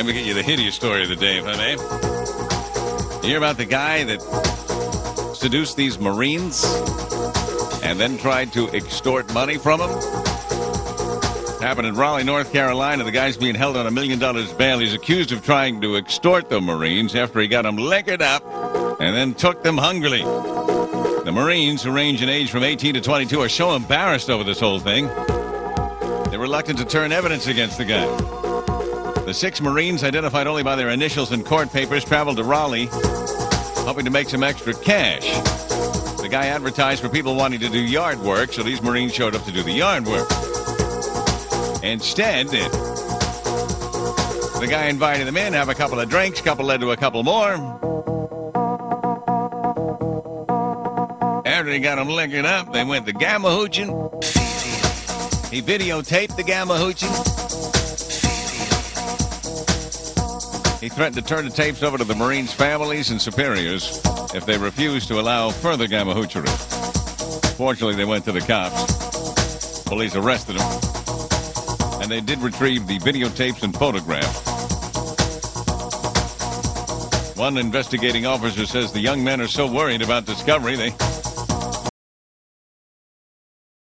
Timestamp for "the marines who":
20.22-21.90